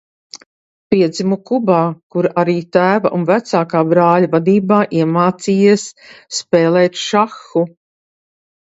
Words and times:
Piedzimis 0.93 1.41
Kubā, 1.49 1.81
kur 2.15 2.29
arī 2.45 2.55
tēva 2.79 3.13
un 3.19 3.29
vecākā 3.29 3.85
brāļa 3.93 4.33
vadībā 4.39 4.83
iemācījies 5.05 5.89
spēlēt 6.43 7.03
šahu. 7.07 7.69